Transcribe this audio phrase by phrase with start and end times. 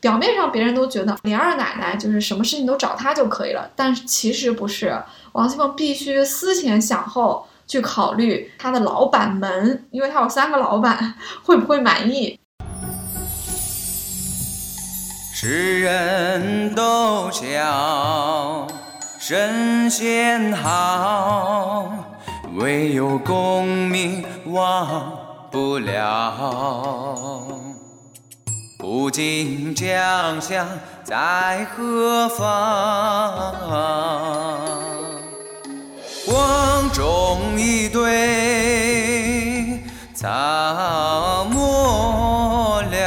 [0.00, 4.98] 表面上别人都觉得林二奶奶就是什么事情都找她就可以了，但是其实不是，
[5.32, 12.38] 王熙凤必须思前想后去考虑她的老板们，因为她有三个老板，会不会满意？
[15.34, 18.66] 世人都笑
[19.18, 21.92] 神仙好，
[22.54, 25.12] 唯有功名忘
[25.50, 27.69] 不了。
[28.92, 30.66] 不尽江乡
[31.04, 33.54] 在何方？
[36.26, 39.80] 瓮中一对
[40.12, 40.26] 草
[41.52, 43.06] 没了。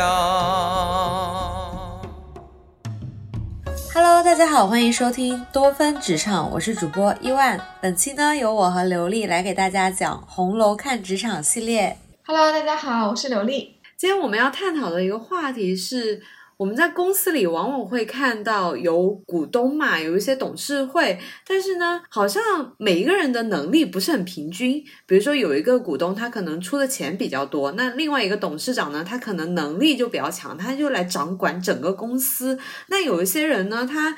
[3.94, 7.60] Hello，大家好，欢迎收听多芬职场，我是主播伊万。
[7.82, 11.98] 本期呢，由我和刘丽来给大家讲《红楼看职场》系列。
[12.26, 13.83] Hello，大家好，我是刘丽。
[14.04, 16.22] 今天我们要探讨的一个话题是，
[16.58, 24.84] 我们在公司里往往会看到有股东嘛，有一些董事会，但是呢，好像每一个人的能力不是很平均。
[25.06, 32.60] 比如说有一个股东，他可能出的钱比较多，那另外一个董事长呢，他可能能力就比较强，他就来掌管整个公司。
[32.88, 34.14] 那有一些人呢，他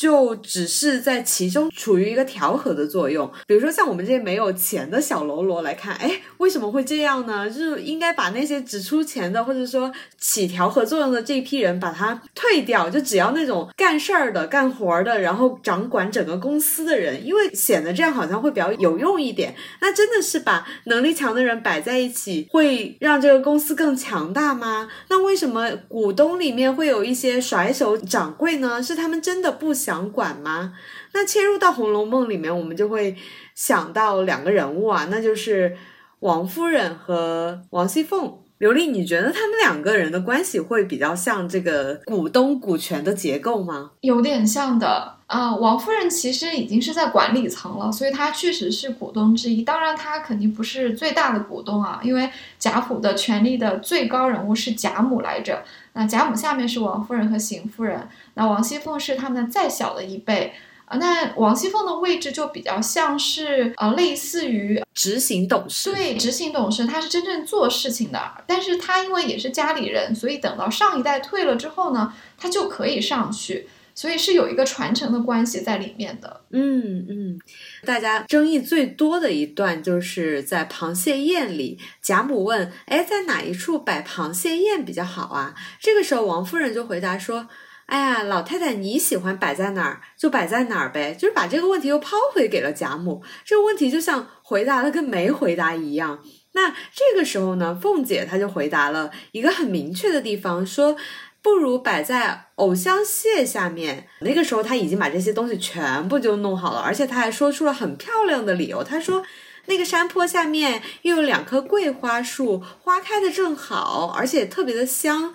[0.00, 7.46] 就只是在其中处于一个调和的作用，比如说像我们这些没有钱的小喽啰来看，哎，为什么会这样呢？
[7.50, 19.54] 就是应该把那些只出钱的，或者说起调和作用的这一批人把它退掉，就只要那种干事儿的、干活的，然后掌管整个公司的人，因为显得这样好像会比较有用一点。
[19.82, 24.88] 那真的是把能力强的人摆在一起，会让这个公司更强大吗？
[25.08, 28.82] 那为什么股东里面会有一些甩手掌柜呢？
[28.82, 30.74] 是他们真的不想管吗？
[31.12, 33.16] 那切入到《红楼梦》里面，我们就会
[33.54, 35.76] 想到两个人物啊，那就是
[36.20, 38.38] 王夫人和王熙凤。
[38.58, 43.92] 刘丽，你觉得他们两个人的关系会比较像这个股东股权的结构吗？
[44.02, 49.62] 有点像的啊、王夫人其实已经是在管理层了，所以她确实是股东之一。
[49.62, 55.62] 当然，她肯定不是最大的股东啊，因为贾府的权力的最高人物是贾母来着。
[55.92, 60.52] 那贾母下面是王夫人和邢夫人，那王熙凤是他们的再小的一辈。
[60.86, 76.42] 啊，那王熙凤的位置就比较像是呃，类似于执行董事，对，执行董事，他是真正做事情的，但是他因为也是家里人，所以等到上一代退了之后呢，他就可以上去，所以是有一个传承的关系在里面的。
[76.50, 77.38] 嗯嗯，
[77.84, 87.48] 大家争议最多的一段就是在螃蟹宴里，贾母问：“哎，在哪一处摆螃蟹宴比较好啊？”这个时候，王夫人就回答说
[87.86, 93.22] ：“哎呀，老太太你喜欢摆在哪儿就摆在哪儿呗。”就是把这个问题又抛回给了贾母。
[93.44, 96.22] 这个问题就像回答了跟没回答一样。
[96.52, 100.96] 那这个时候呢，凤姐她就回答了一个很明确的地方，说。
[101.42, 104.06] 不如摆在藕香榭下面。
[104.20, 108.84] 那个时候他已经把这些东西全部就弄好了，而且他还说出了很漂亮的理由。
[108.84, 109.22] 他说，
[109.66, 115.32] 那个山坡下面又有两棵桂花树，花开的正好，而且特别的香。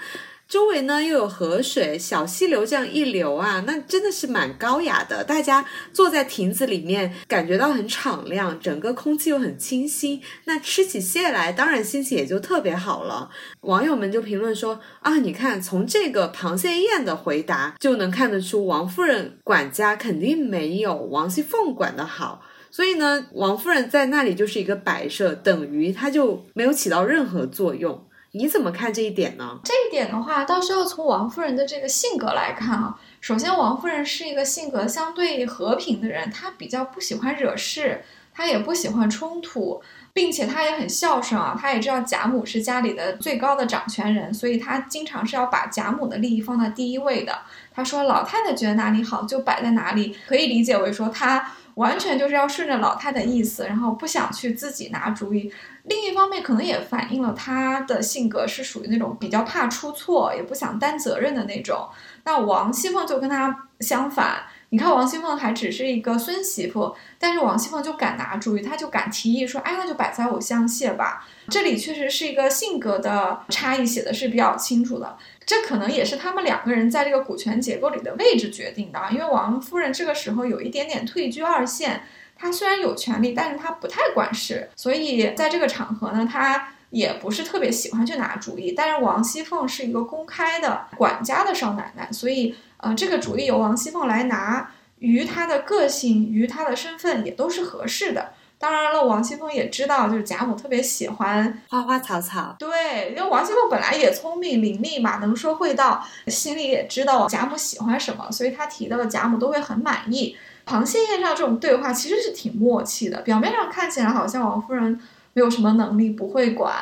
[0.48, 5.24] 周围呢又有河水，小溪流这样一流啊，那真的是蛮高雅的。
[5.24, 10.22] 大家坐在亭子里面，感觉到很敞亮，整个空气又很清新。
[10.44, 13.30] 那吃起蟹来，当然心情也就特别好了。
[13.62, 22.44] 网友们就评论说啊，你看从这个螃蟹宴的回答就能看得出，王夫人管家肯定没有王熙凤管得好。
[22.70, 28.06] 所以呢，王夫人在那里就是一个摆设，等于她就没有起到任何作用。
[28.38, 29.58] 你怎么看这一点呢？
[29.64, 33.00] 这一点的话，倒是要从王夫人的这个性格来看啊。
[33.22, 38.04] 首先，王夫人是一个性格相对和平的人，她比较不喜欢惹事，
[38.34, 39.82] 她也不喜欢冲突，
[40.12, 41.58] 并且她也很孝顺啊。
[41.58, 47.40] 她也知道贾母是家里的最高的掌权人，所以她经常是要把贾母的利益放在第一位的。
[47.74, 55.50] 她说老太太觉得哪里好就摆在哪里，可以理解为说她完全就是要顺着老太太意思，然后不想去自己拿主意。
[55.88, 61.88] 另一方面，可能也反映了她的性格是属于那种比较怕出错，也不想担责任的那种。
[62.24, 71.24] 那王熙凤就跟她相反，你看王熙凤还只是一个孙媳妇，但是王熙凤就敢拿主意，她就敢提议说，哎，那就摆在我香榭吧。
[71.50, 75.16] 这里确实是一个性格的差异，写的是比较清楚的。
[75.46, 82.02] 这可能也是他们两个人在这个股权结构里的位置决定的，因为王夫人这个时候有一点点退居二线。
[82.38, 88.72] 他虽然有权利，但是他不太管事，所以在这个场合呢，他也不是特别喜欢去拿主意。
[88.72, 98.34] 但是王熙凤是一个公开的管家的少奶奶，所以呃，这个主意由王熙凤来拿，于她的个性、于她的身份也都是合适的。
[98.58, 102.56] 当然了，王熙凤也知道，就是贾母特别喜欢花花草草。
[102.58, 110.36] 对，因为王熙凤本来也聪明伶俐嘛，能说会道，心里也知道贾母喜欢什么，所以她提到的贾母都会很满意。
[110.66, 115.00] 螃蟹宴上这种对话其实是挺默契的，表面上看起来好像王夫人
[115.34, 116.74] 没有什么能力，不会管。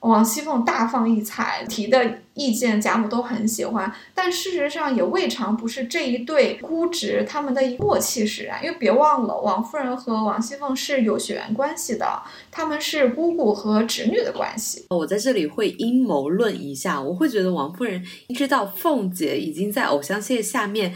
[0.00, 8.64] 王熙凤大放异彩，提的意见贾母都很喜欢，但事实上也未尝不是这一对姑侄他们的默契使然。
[8.64, 14.86] 因为别忘了，王夫人和王熙凤是有血缘关系的，他们是姑姑和侄女的关系。
[14.88, 18.02] 我在这里会阴谋论一下，我会觉得王夫人
[18.34, 20.94] 知道凤姐已经在藕香榭下面。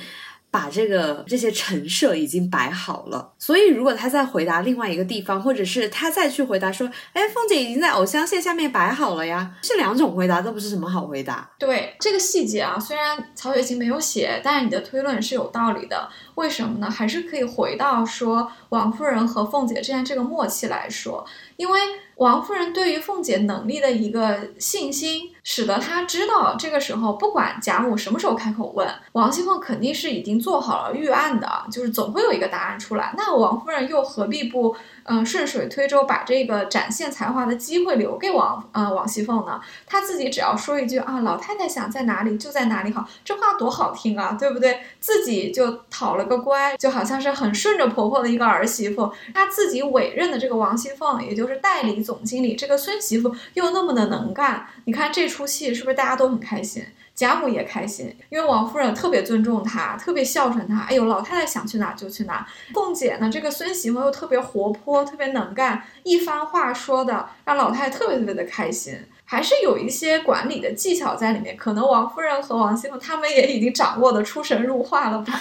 [0.55, 11.51] 把这个这些陈设已经摆好了，所以如果他再回答另外一个地方，或者是他再去回答说，哎，凤姐已经在藕香榭下面摆好了呀，这两种回答都不是什么好回答。
[11.59, 16.09] 对这个细节啊，虽然曹雪芹没有写，但是你的推论是有道理的。
[16.37, 16.89] 为什么呢？
[16.89, 21.27] 还是可以回到说王夫人和凤姐之间这个默契来说，
[21.57, 21.81] 因为。
[22.19, 33.15] 王夫人对于凤姐能力的一个信心，使得她知道这个时候不管贾母什么时候开口问，王熙凤肯定是已经做好了预案的，就是总会有一个答案出来。
[33.17, 34.75] 那王夫人又何必不？
[35.07, 39.61] 嗯，顺水推舟，把这个展现才华的机会留给王呃王熙凤呢？
[39.87, 44.81] 她自己只要说一句啊，老太太想在哪里就在哪里好，这话多好听啊，对不对？
[45.01, 49.13] 自己就讨了个乖，就好像是很顺着婆婆的一个儿媳妇。
[49.35, 56.85] 她自己委任的这个王熙凤，也就是代理总经理，这个孙媳妇又那么的能干，你看这出戏是不是大家都很开心？
[57.15, 60.81] 贾母也开心，因为王夫人特别尊重她，特别孝顺她。
[60.89, 62.47] 哎呦，老太太想去哪就去哪。
[62.73, 68.99] 凤姐呢，这个孙媳妇又特别活泼，特别能干，一番话说的让老太太特别特别的开心。
[69.25, 75.33] 还是有一些管理的技巧在里面，可能王夫人和王熙凤他们也已经掌握的出神入化了吧。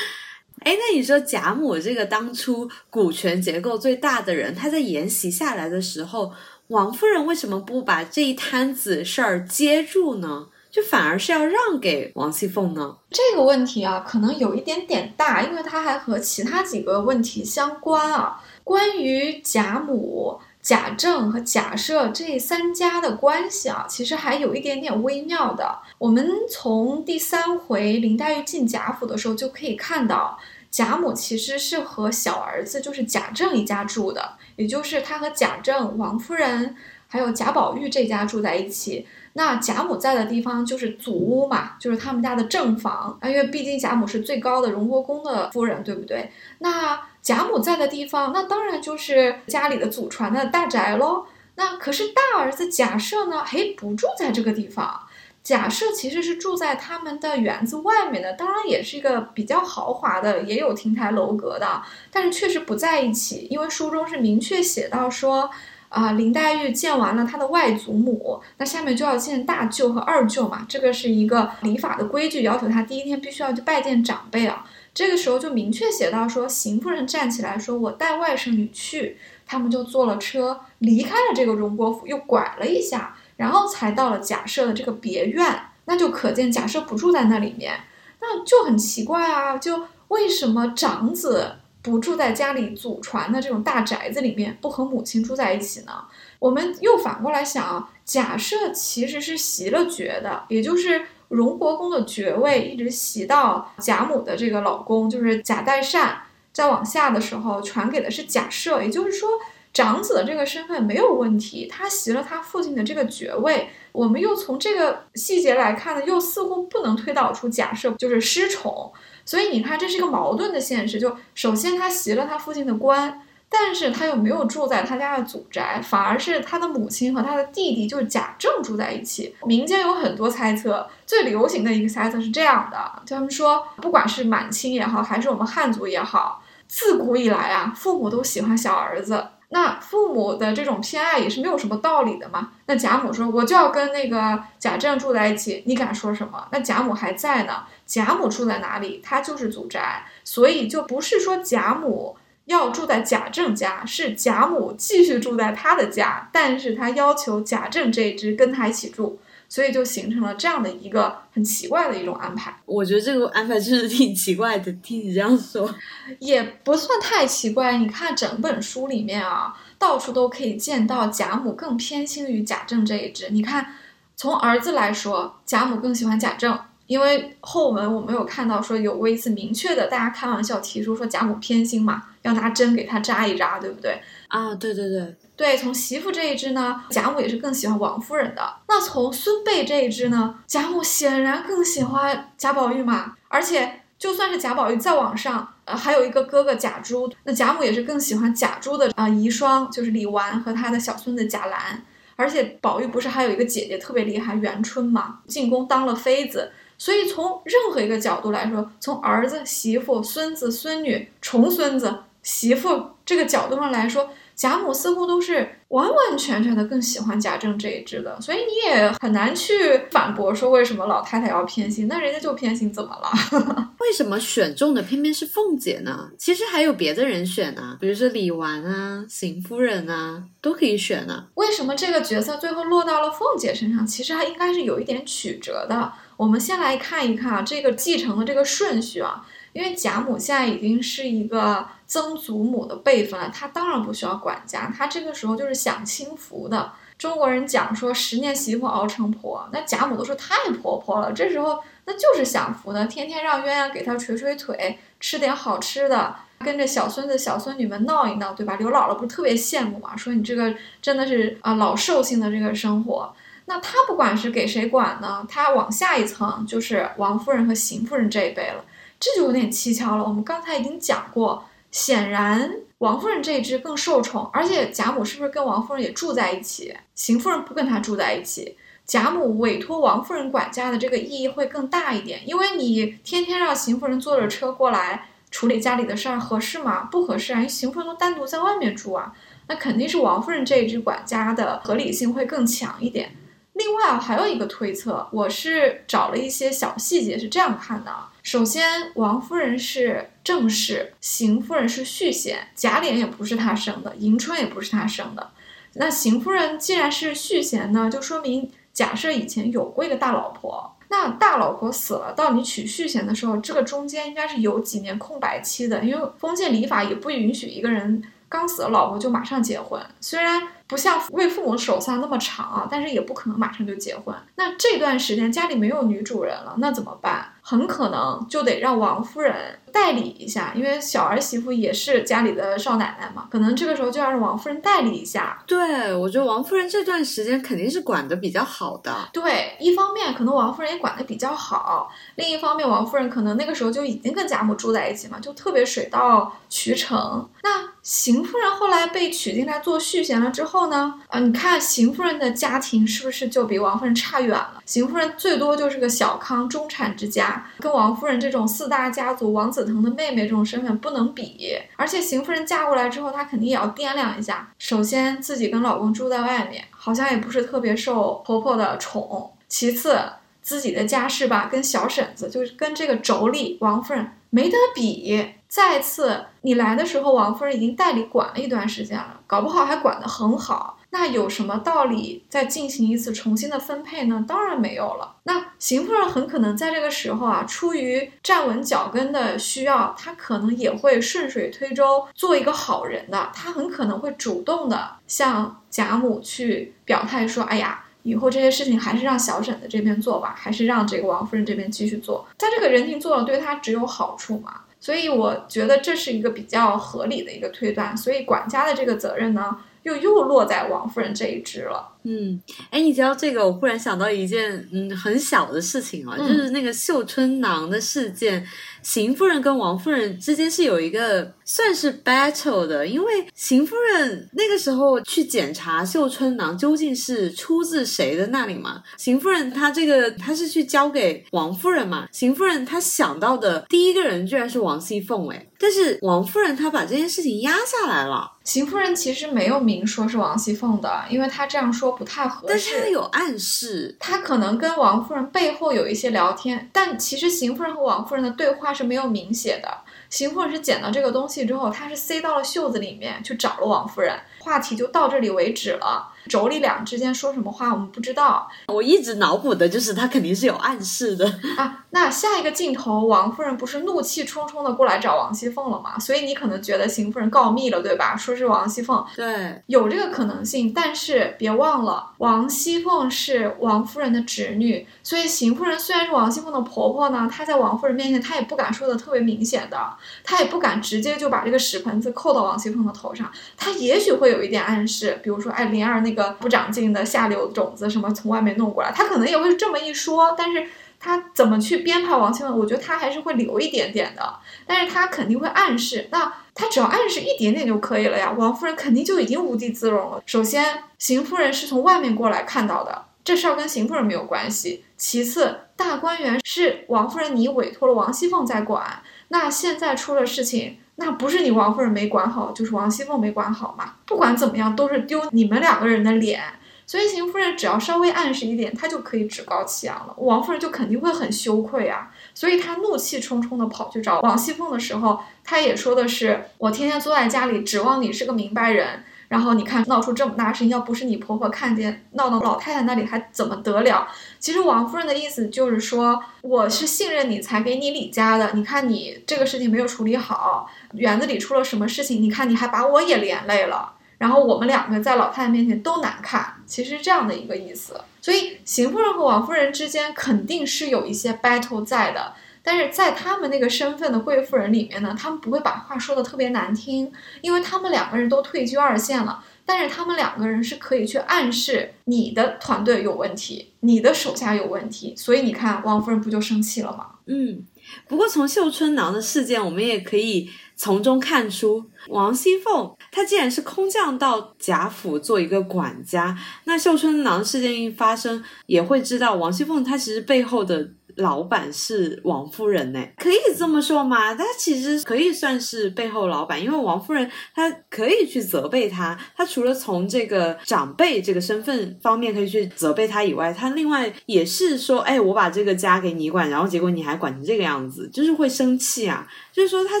[0.60, 6.32] 哎，那你说贾母这个当初股权结构最大的人，她在沿袭下来的时候，
[6.74, 10.48] 王夫人为什么不把这一摊子事儿接住呢？
[10.72, 12.96] 就反而是要让给王熙凤呢？
[13.10, 18.42] 这个问题啊，可能有一点点大，因为它还和其他几个问题相关啊。
[18.64, 25.78] 关于贾母、贾政和贾赦这三家的关系啊，其实还有一点点微妙的。
[25.98, 30.36] 我们从第三回林黛玉进贾府的时候就可以看到，
[30.74, 36.74] 贾母其实是和小儿子就是贾政一家住的，也就是他和贾政、王夫人
[37.06, 39.06] 还有贾宝玉这家住在一起。
[39.34, 46.32] 那贾母在的地方就是祖屋嘛，就是他们家的正房啊，因为毕竟贾母是最高的荣国公的夫人，对不对？
[46.58, 51.24] 那贾母在的地方，那当然就是家里的祖传的大宅喽。
[51.54, 55.02] 那可是大儿子贾赦呢，嘿，不住在这个地方。
[55.44, 65.48] 假设其实是住在他们的园子外面的，当然也是一个比较豪华的，也有亭台楼阁的，但是确实不在一起，因为书中是明确写到说。
[65.90, 74.66] 啊，林黛玉见完了她的外祖母，那下面就要见大舅和二舅嘛，这个是一个礼法的规矩，要求她第一天必须要去拜见长辈啊。
[74.92, 85.60] 这个时候就明确写到说，邢夫人站起来说：“我带外甥女去。”他们就坐了车离开了这个荣国府，又拐了一下，然后才到了贾赦的这个别院。
[85.86, 87.78] 那就可见贾赦不住在那里面，
[88.20, 91.56] 那就很奇怪啊，就为什么长子？
[91.82, 95.92] 不住在家里祖传的这种大宅子里面，不和母亲住在一起呢？
[96.38, 106.22] 我们又反过来想啊，假设其实是袭了爵的，也就是荣国公的爵位一直袭到贾母的这个老公，就是贾代善，
[106.54, 109.28] 再往下的时候传给的是贾赦，也就是说
[109.74, 113.68] 长子的这个身份没有问题，他袭了他父亲的这个爵位。
[113.90, 118.92] 我们又从这个细节来看呢，又似乎不能推导出假设就是失宠。
[119.24, 121.00] 所以你看，这是一个矛盾的现实。
[121.00, 129.34] 就首先他袭了他父亲的官，但是他又没有住在他家的祖宅，反而是他的母亲和他的弟弟，就是贾政住在一起。
[129.44, 139.24] 民间有很多猜测，最流行的一个猜测是这样的：就他们说，不管是满清也好，还是我们汉族也好，自古以来啊，父母都喜欢小儿子。
[139.50, 142.52] 那父母的这种偏爱也是没有什么道理的嘛。
[142.66, 146.46] 那贾母说，我就要跟那个贾政住在一起，你敢说什么？
[146.50, 147.64] 那贾母还在呢。
[147.86, 162.56] 贾母住在哪里，她就是祖宅，所以就不是说贾母要住在贾政家，是贾母继续住在他的家，但是他要求贾政这一支跟他一起住，所以就形成了这样的一个很奇怪的一种安排。
[162.66, 165.72] 我觉得这个安排真是挺奇怪的，听你这样说，
[166.18, 167.76] 也不算太奇怪。
[167.78, 173.28] 你看整本书里面啊，到处都可以见到贾母更偏心于贾政这一支。
[173.30, 173.74] 你看，
[174.16, 176.58] 从儿子来说，贾母更喜欢贾政。
[176.86, 183.98] 因为后文我们有看到说有过一次明确的，大家开玩笑提出说贾母偏心嘛，要拿针给他扎一扎，对不对？
[184.28, 188.56] 啊，对对对，对，从媳妇这一支呢，贾母也是更喜欢王夫人的。
[188.68, 193.16] 那从孙辈这一支呢，贾母显然更喜欢贾宝玉嘛。
[193.28, 201.82] 而且就算是贾宝玉再往上，呃，还有一个哥哥贾珠，那贾母也是更喜欢贾珠的啊遗孀，就是李纨和他的小孙子贾兰。
[202.16, 206.52] 而且宝玉不是还有一个姐姐特别厉害元春嘛，进宫当了妃子。
[206.78, 218.20] 所以从任何一个角度来说，从儿子、媳妇、孙子、孙女、重孙子、媳妇这个角度上来说，贾母似乎都是完完全全的更喜欢贾政这一支的。
[218.20, 219.54] 所以你也很难去
[219.90, 223.72] 反驳说为什么老太太要偏心，那人家就偏心怎么了？
[223.80, 226.10] 为什么选中的偏偏是凤姐呢？
[226.18, 231.26] 其实还有别的人选啊，比如说李纨啊、邢夫人啊，都可以选呢。
[231.34, 233.86] 为什么这个角色最后落到了凤姐身上？
[233.86, 235.92] 其实还应该是有一点曲折的。
[236.16, 246.72] 我们先来看一看啊，这个继承的这个顺序啊，因为贾母现在已经是一个曾祖母的辈分了，她当然不需要管家，她这个时候就是享清福的。
[246.96, 258.54] 中国人讲说十年媳妇熬成婆，那贾母都说太婆婆了，这时候那就是享福的，天天让鸳鸯给她捶捶腿，吃点好吃的，跟着小孙子小孙女们闹一闹，对吧？
[258.56, 263.14] 刘姥姥不是特别羡慕嘛，说你这个真的是啊老寿星的这个生活。
[263.46, 265.26] 那他不管是给谁管呢？
[265.28, 268.64] 他往下一层就是王夫人和邢夫人这一辈了，
[268.98, 270.04] 这就有点蹊跷了。
[270.04, 276.72] 我们刚才已经讲过，显然王夫人这一支更受宠，而且贾母是不是跟王夫人也住在一起？
[276.94, 286.84] 邢夫人不跟她住在一起，贾母委托王夫人管家的这个意义会更大一点，因为你天天让邢夫人坐着车过来处理家里的事儿，合适吗？
[286.92, 289.12] 不合适啊，因为邢夫人都单独在外面住啊，
[289.48, 293.16] 那肯定是王夫人这一支管家的合理性会更强一点。
[293.54, 298.12] 另外啊，还有一个推测，我是找了一些小细节，是这样看的啊。
[298.24, 305.30] 首先，王夫人是正室，邢夫人是续弦，贾琏也不是她生的，迎春也不是她生的。
[305.74, 320.48] 那邢夫人既然是续弦呢，就说明假设以前有过一个大老婆，那大老婆死了，到你娶续弦的时候，这个中间应该是有几年空白期的，因为封建礼法也不允许一个人刚死了老婆就马上结婚，虽然。
[320.66, 324.16] 不像为父母守丧那么长啊，但是也不可能马上就结婚。
[324.36, 327.33] 那这段时间家里没有女主人了，那怎么办？
[327.46, 335.42] 很可能就得让王夫人代理一下，因为小儿媳妇也是家里的少奶奶嘛，可能这个时候就要让王夫人代理一下。
[335.48, 339.08] 对，我觉得王夫人这段时间肯定是管的比较好的。
[339.12, 347.28] 对，一方面可能王夫人也管的比较好，另一方面王夫人可能那个时候就已经跟贾母住在一起嘛，就特别水到渠成。
[347.42, 350.94] 那邢夫人后来被娶进来做续弦了之后呢？
[351.08, 354.62] 啊，你看邢夫人的家庭是不是就比王夫人差远了？
[354.64, 361.56] 邢夫人最多就是个小康中产之家，跟王夫人这种四大家族王子腾的妹妹这种身份不能比。
[361.76, 364.52] 而且邢夫人嫁过来之后，她肯定也要掂量一下。
[364.58, 369.32] 首先自己跟老公住在外面，好像也不是特别受婆婆的宠。
[369.48, 369.98] 其次
[370.42, 375.32] 自己的家世吧，跟小婶子就是跟这个妯娌王夫人没得比。
[375.46, 380.76] 再次，你来的时候，王夫人已经代理管了一段时间了，搞不好还管得很好。
[380.94, 384.24] 那有什么道理再进行一次重新的分配呢？
[384.28, 385.16] 当然没有了。
[385.24, 393.28] 那邢夫人很可能在这个时候啊，出于站稳脚跟的需要，她可能也会顺水推舟，做一个好人的。
[393.34, 402.24] 她很可能会主动的向贾母去表态说：“哎呀，以后这些事情还是让小婶子这边做吧，还是让这个王夫人这边继续做。
[402.38, 411.93] 她这个人情做了，对她只有好处嘛。”所以我觉得这是一个比较合理的一个推断，所以管家的这个责任呢，又又落在王夫人这一支了。
[412.04, 418.46] 嗯，哎，你提到这个，我忽然想到一件嗯很小的事情啊，就是那个绣春囊的事件。
[418.82, 428.82] 邢夫人跟王夫人之间是有一个算是 battle 的，因为邢夫人那个时候去检查绣春囊究竟是出自谁的那里嘛？
[428.98, 432.06] 邢夫人她这个她是去交给王夫人嘛？
[432.12, 438.32] 邢夫人她想到的第一个人居然是王熙凤，哎，但是王夫人她把这件事情压下来了。
[438.44, 442.46] 邢夫人其实没有明说是王熙凤的，因为她这样说不太合适。
[442.48, 448.74] 但是他有暗示，他可能跟王夫人背后有一些聊天，但其实邢夫人和王夫人的对话。
[448.74, 449.72] 是没有明写的，
[450.10, 456.12] 邢夫人是捡到这个东西之后，她是塞到了袖子里面去找了王夫人，话题就到这里为止了。
[456.28, 461.26] 妯娌俩之间说什么话我们不知道我一直脑补的就是他肯定是有暗示的。
[461.56, 461.80] 啊。
[461.90, 465.96] 那下一个镜头，王夫人不是怒气冲冲的过来找王熙凤了吗？
[465.96, 468.16] 所以你可能觉得邢夫人告密了，对吧？
[468.16, 479.78] 说是王熙凤对，有这个可能性，但是别忘了，王熙凤是王夫人的侄女，所以邢夫人虽然是王熙凤的婆婆呢，她在王夫人面前，她也不敢说的特别明显的，
[480.24, 490.66] 她也不敢直接就把这个屎盆子扣到王熙凤的头上，她也许会有一点暗示，比如说，哎，灵儿那个个不长进的下流种子什么从外面弄过来，他可能也会这么一说，但是。
[491.00, 492.58] 他怎么去编排王熙凤？
[492.58, 496.08] 我觉得他还是会留一点点的，但是他肯定会暗示。
[496.10, 498.34] 那他只要暗示一点点就可以了呀。
[498.38, 500.22] 王夫人肯定就已经无地自容了。
[500.24, 504.86] 首先，邢夫人是从外面过来看到的，这事儿跟邢夫人没有关系。
[504.96, 513.94] 其次，大观园是王夫人你委托了王熙凤在管，那现在出了事情，那不是你王夫人没管好，就是王熙凤没管好嘛。
[514.06, 516.42] 不管怎么样，都是丢你们两个人的脸。
[516.86, 520.14] 所以邢夫人只要稍微暗示一点，她就可以趾高气扬了。
[520.18, 534.06] 王夫人就肯定会很羞愧啊，所以她怒气冲冲的跑去找王熙凤的时候，她也说的是：“我天天坐在家里，指望你是个明白人，然后你看闹出这么大事情，要不是你婆婆看见，闹到老太太那里还怎么得了？”
[534.38, 543.92] 其实王夫人的意思就是说，我是信任你才给你李家的，你看你这个事情没有处理好，园子里出了什么事情，你看你还把我也连累了。
[544.18, 548.00] 然后我们两个在老太太面前都难看，其实这样的一个意思。
[548.22, 552.32] 所以邢夫人和王夫人之间肯定是有一些 battle 在的，
[552.64, 559.44] 但是在他们那个身份的贵妇人里面呢，他们不会把话说的特别难听，因为他们两个人都退居二线了。
[559.66, 567.06] 但是他们两个人是可以去暗示你的团队有问题，你的手下有问题，所以你看王夫人不就生气了吗？
[567.26, 567.64] 嗯，
[568.06, 570.50] 不过从绣春囊的事件，我们也可以。
[570.76, 580.90] 从中看出，王熙凤她既然是空降到贾府做一个管家，那绣春囊事件一发生，也会知道王熙凤她其实背后的。
[581.16, 584.34] 老板是王夫人呢，可以这么说吗？
[584.34, 599.26] 她其实可以算是背后老板，因为王夫人她可以去责备他，她除了从这个长辈这个身份方面可以去责备他以外，她另外也是说，哎，我把这个家给你管，然后结果你还管成这个样子，就是会生气啊。
[599.52, 600.00] 就是说，他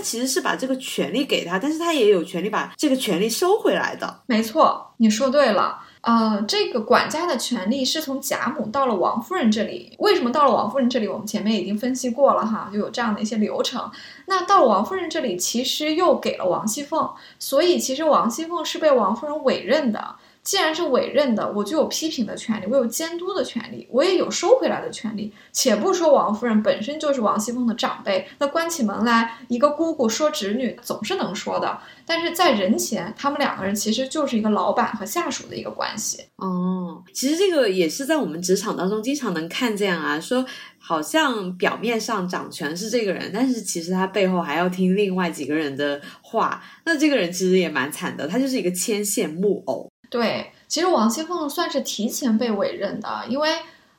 [0.00, 4.22] 其实是把这个权利给他，但是他也有权利把这个权利收回来的。
[4.26, 5.78] 没错，你说对了。
[6.04, 9.94] 呃，这个管家的权利是从贾母到了王夫人这里。
[9.98, 11.08] 为什么到了王夫人这里？
[11.08, 13.90] 我们前面已经分析过了哈，就有这样的一些流程。
[14.26, 20.16] 那到了王夫人这里，其实又给了王熙凤，所以其实王熙凤是被王夫人委任的。
[20.44, 25.32] 既然是委任的，我就有批评的权利，我有监督的权利，我也有收回来的权利。
[25.52, 31.78] 且不说王夫人本身就是王熙凤的长辈，那关起门来，一个姑姑说侄女总是能说的。
[32.04, 36.22] 但是在人前，他们两个人其实就是一个老板和下属的一个关系。
[36.36, 40.44] 哦，其实这个也是在我们职场当中经常能看见啊，说
[40.78, 46.62] 好像表面上掌权是这个人，但是其实他背后还要听另外几个人的话。
[46.84, 49.90] 那这个人其实也蛮惨的，他就是一个牵线木偶。
[50.10, 53.50] 对，其实王熙凤算是提前被委任的，因为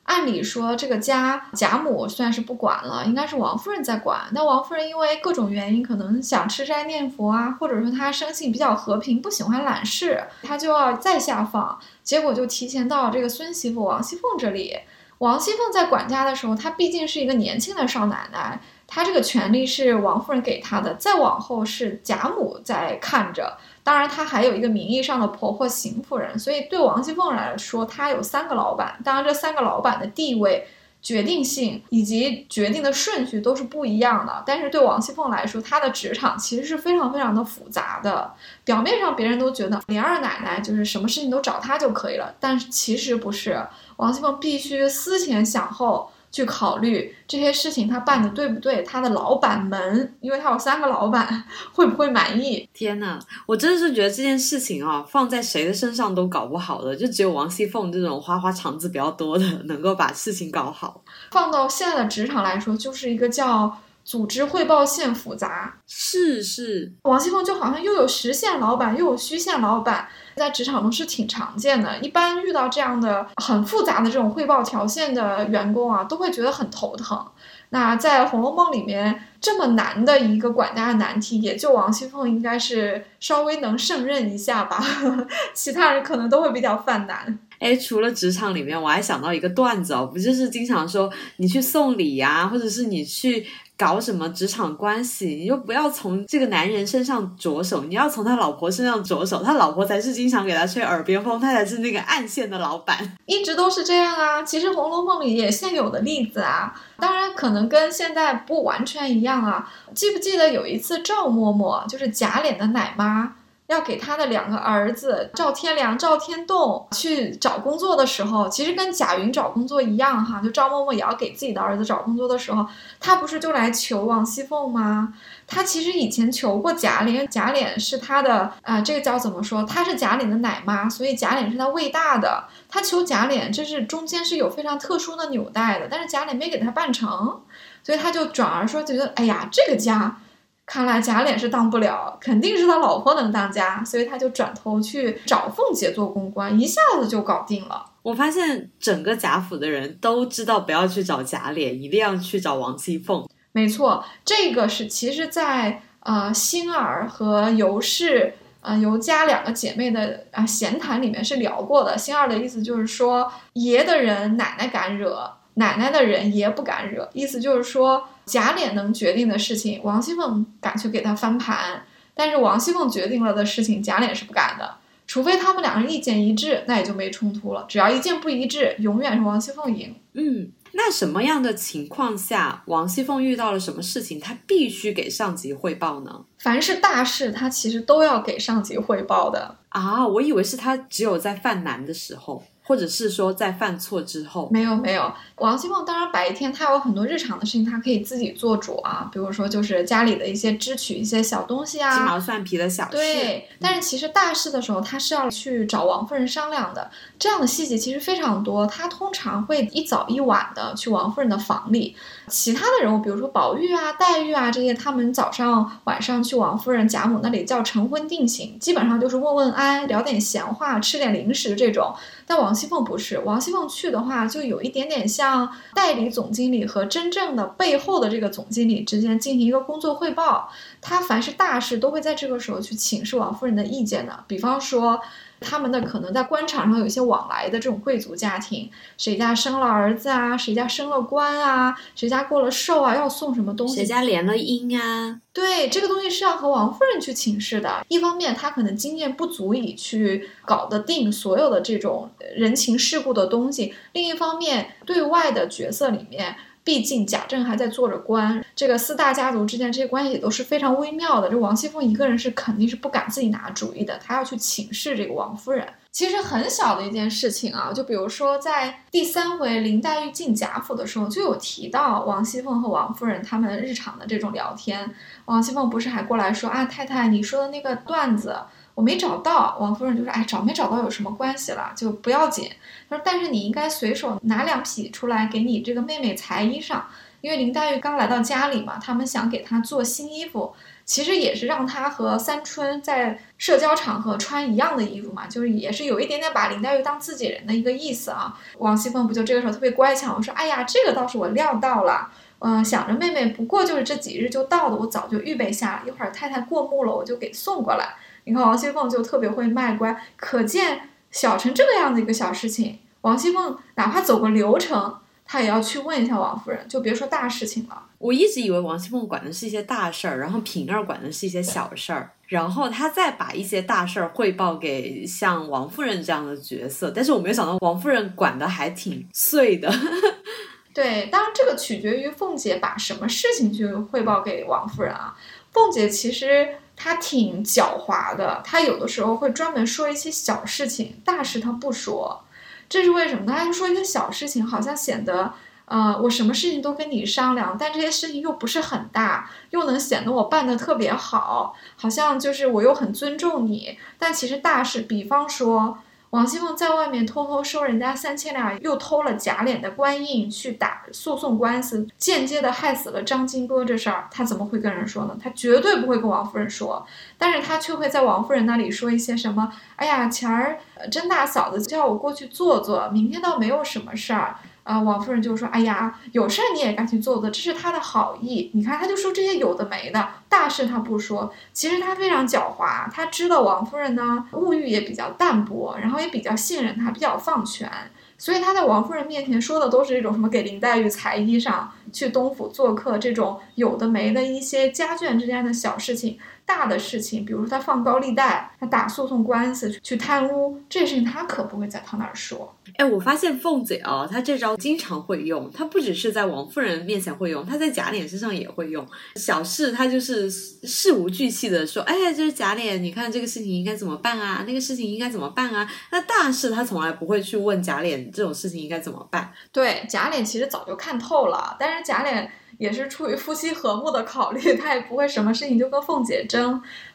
[0.04, 4.20] 按理说这个家贾母算是不管了，应该是王夫人在管。
[4.32, 14.78] 但王夫人因为各种原因，可能想吃斋念佛啊，或者说她生性比较和平，不喜欢揽事，她就要再下放，结果就提前到这个孙媳妇王熙凤这里。
[15.18, 23.58] 王熙凤在管家的时候，她毕竟是一个年轻的少奶奶，她这个权利是王夫人给她的，再往后是贾母在看着。
[23.86, 28.98] 当然，她还有一个名义上的婆婆邢夫人，所以对王熙凤来说，她有三个老板。
[29.04, 30.66] 当然，这三个老板的地位、
[31.00, 34.42] 决定性以及决定的顺序都是不一样的。
[34.44, 38.34] 但是对王熙凤来说，她的职场其实是非常非常的复杂的。
[38.64, 43.64] 表面上别人都觉得林二奶奶就是什么事情都找她就可以了，但是其实不是，
[43.98, 46.10] 王熙凤必须思前想后。
[46.36, 52.68] 去考虑这些事情他办的对不对，他的老板们，因为他有三个老板，会不会满意？
[52.74, 61.00] 天呐，我真的是觉得这件事情啊，放在谁的身上都搞不好的，就只有王熙凤这种花花肠子比较多的，能够把事情搞好。
[61.30, 63.74] 放到现在的职场来说，就是一个叫。
[64.06, 71.98] 组织汇报线复杂，是是，王熙凤就好像又有实线老板，又有虚线老板，在职场中是挺常见的。
[71.98, 77.26] 一般遇到这样的很复杂的这种汇报条线的员工啊，都会觉得很头疼。
[77.70, 84.80] 那在《红楼梦》里面，这么难的一个管家的难题，也就王熙凤应该是稍微能胜任一下吧，
[85.52, 87.36] 其他人可能都会比较犯难。
[87.58, 93.44] 哎，除了职场里面，我还想到一个段子哦，不就是经常说你去送礼呀，或者是你去
[93.78, 103.16] 搞什么职场关系，你就不要从这个男人身上着手，你要从他老婆身上着手，他老婆才是经常给他吹耳边风，他才是那个暗线的老板。
[103.26, 104.42] 一直都是这样啊。
[104.42, 109.70] 其实《红楼梦》里也现有的例子啊，当然可能跟现在不完全一样啊。
[109.94, 113.35] 记不记得有一次赵嬷嬷就是贾琏的奶妈？
[113.66, 122.64] 要给他的两个儿子赵天良、赵天栋去找工作的时候，其实跟贾云找工作一样哈，就赵嬷嬷也要给自己的儿子找工作的时候，
[123.00, 125.14] 他不是就来求王熙凤吗？
[125.48, 129.64] 他其实以前求过贾琏，贾琏是他的啊，这个叫怎么说？
[129.64, 132.44] 他是贾琏的奶妈，所以贾琏是他喂大的。
[132.68, 137.40] 他求贾琏，这是中间是有非常特殊的纽带的，但是贾琏没给他办成，
[137.82, 140.18] 所以他就转而说觉得，哎呀，这个家。
[140.66, 147.84] 看来贾琏是当不了，肯定是他老婆能当家，所以他就转头去找凤姐做公关，一下子就搞定了。
[148.02, 153.24] 我发现整个贾府的人都知道不要去找贾琏，一定要去找王熙凤。
[153.52, 161.96] 没错，这个是其实，在呃星儿和尤氏呃尤家两个姐妹的啊闲谈里面是聊过的。
[161.96, 168.08] 星儿的意思就是说，爷的人奶奶敢惹，奶奶的人爷不敢惹，意思就是说。
[168.26, 171.80] 贾琏能决定的事情，王熙凤敢去给他翻盘；
[172.12, 174.76] 但是王熙凤决定了的事情，贾琏是不敢的。
[175.06, 177.64] 除非他们两人意见一致，那也就没冲突了。
[177.68, 179.94] 只要意见不一致，永远是王熙凤赢。
[180.14, 186.24] 嗯，那什么样的情况下，王熙凤遇到了什么事情，她必须给上级汇报呢？
[186.38, 190.04] 凡是大事，她其实都要给上级汇报的啊。
[190.04, 192.42] 我以为是她只有在犯难的时候。
[192.66, 195.12] 或者是说在犯错之后，没有没有。
[195.36, 202.96] 王熙凤当然白天她有很多日常的事情，她可以自己做主啊，比如说就是家里的一些支取一些小东西啊，鸡毛蒜皮的小事。
[202.96, 206.90] 对，但是其实大事的时候，她是要去找王夫人商量的。
[207.18, 211.94] 这样的细节其实非常多，她通常会一早一晚的去王夫人的房里。
[212.28, 221.94] 其他的人物，比如说宝玉啊、黛玉啊这些，他们早上晚上去王夫人贾母那里叫晨昏定省，基本上就是问问安、聊点闲话、吃点零食这种。
[222.26, 230.50] 但王熙凤不是，王熙凤去的话，就有一点点像代理总经理和真正的背后的这个总经理之间进行一个工作汇报。
[230.80, 235.00] 她凡是大事都会在这个时候去请示王夫人的意见的，比方说。
[235.40, 243.76] 他们的可能在官场上有一些往来的这种贵族家庭，谁家生了儿子啊，谁家升了官啊，谁家过了寿啊，要送什么东西？
[243.76, 245.20] 谁家联了姻啊？
[245.32, 247.84] 对，这个东西是要和王夫人去请示的。
[247.88, 256.36] 一方面，他可能经验不足以去搞得定所有的这种人情世故的东西；另一方面，对外的角色里面。
[256.66, 261.30] 毕竟贾政还在做着官，这个四大家族之间这些关系也都是非常微妙的。
[261.30, 265.64] 这王熙凤一个人是肯定是不敢自己拿主意的，她要去请示这个王夫人。
[265.92, 274.92] 其实很小的一件事情啊，就比如说在第三回林黛玉进贾府的时候，就有提到王熙凤和王夫人他们日常的这种聊天。
[275.26, 278.36] 王熙凤不是还过来说啊，太太你说的那个段子。
[278.76, 281.72] 我没找到，王夫人就说：“哎，找没找到有什么关系了？
[281.74, 282.50] 就不要紧。”
[282.90, 286.82] 她说：“但是你应该随手拿两匹出来给你这个妹妹裁衣裳，
[287.22, 290.52] 因为林黛玉刚来到家里嘛，他们想给她做新衣服，
[290.84, 302.10] 其实也是让她和三春在社交场合穿一样的衣服嘛，就是也是有一点点把林黛玉当自己人的一个意思啊。”王熙凤不就这个时候特别乖巧，我说：“哎呀，这个倒是我料到了，
[302.40, 307.94] 嗯，想着妹妹不过就是这几日就到的，我早就预备下，一会儿太太过目了，我就给送过来。”
[308.26, 317.84] 你看王熙凤就特别会卖乖，可见小成这个样子一个小事情，王熙凤哪怕走个流程，她也要去问一下王夫人，就别说大事情了。
[317.98, 326.90] 我一直以为王熙凤管的是一些大事儿，然后平儿管的是一些小事儿，然后她再把一些大事儿汇报给像王夫人这样的角色。
[326.90, 329.72] 但是我没有想到王夫人管的还挺碎的。
[330.74, 335.16] 对，当然这个取决于凤姐把什么事情去汇报给王夫人啊。
[335.52, 336.48] 凤姐其实。
[336.76, 342.22] 他挺狡猾的，他有的时候会专门说一些小事情，大事他不说，
[342.68, 343.24] 这是为什么？
[343.26, 345.32] 他说一些小事情，好像显得，
[345.64, 355.78] 呃，我什么事情都跟你商量，但这些事情又不是很大，又能显得我办的特别好，好像就是我又很尊重你，但其实大事，比方说。
[356.10, 363.64] 王熙凤在外面偷偷收人家三千两，又偷了贾琏的官印去打诉讼官司，间接的害死了张金波。
[363.64, 365.16] 这事儿她怎么会跟人说呢？
[365.22, 366.86] 她绝对不会跟王夫人说，
[367.18, 369.52] 但是她却会在王夫人那里说一些什么？
[369.74, 370.58] 哎呀，前儿
[370.90, 374.36] 甄大嫂子叫我过去坐坐，明天倒没有什么事儿。
[374.66, 378.50] 啊，王夫人就说：“哎呀，有事儿你也该去做做，这是他的好意。
[378.52, 381.32] 你看，他就说这些有的没的，大事他不说。
[381.52, 387.70] 其实他非常狡猾，他知道王夫人呢物欲也比较淡薄，然后也比较信任他，比较放权。”
[388.18, 396.18] 所以他在王夫人面前说的都是这种什么给林黛玉裁衣裳、去东府做客这种有的没的一些家眷之间的小事情。
[396.46, 402.54] 大的事情，比如说他放高利贷，他打诉讼官司去贪污，这些事情他可不会在他那儿说。
[402.76, 408.86] 哎，我发现凤姐哦，她这招经常会用，她不只是在王夫人面前会用，她在贾琏身上也会用。
[409.16, 414.44] 小事她就是事无巨细的说，哎呀，这是贾琏，你看这个事情应该怎么办啊？
[414.46, 415.68] 那个事情应该怎么办啊？
[415.90, 419.32] 那大事她从来不会去问贾琏这种事情应该怎么办。
[419.50, 422.28] 对，贾琏其实早就看透了，但是贾琏。
[422.58, 426.35] 也是出于夫妻和睦的考虑，他也不会什么事情就跟凤姐争。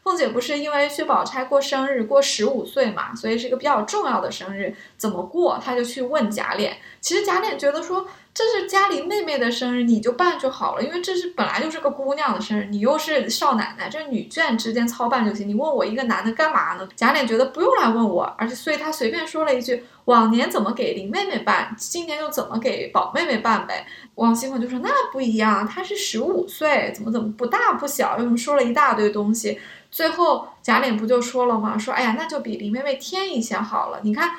[0.03, 6.71] 凤姐不是因为薛宝钗过生日，过十五岁嘛，所以是一个比较重要的生日，怎么过，她就去问贾琏。
[6.99, 8.07] 其实贾琏觉得说。
[8.33, 15.45] 这是家里妹妹的生日，你就办就好了，因为这是本来就是个姑娘的生日，你又是少奶奶，这女眷之间操办就行。
[15.49, 16.87] 你问我一个男的干嘛呢？
[16.95, 23.85] 贾琏觉得不用来问我，而且所以他随便说了一句：往年怎么给林妹妹办，今年就怎么给宝妹妹办呗。
[24.15, 29.59] 王熙凤就说那不一样，她是十五岁，怎么怎么不大不小，又说了一大堆东西。
[29.91, 31.77] 最后贾琏不就说了吗？
[31.77, 33.99] 说哎呀，那就比林妹妹添一些好了。
[34.03, 34.31] 你看。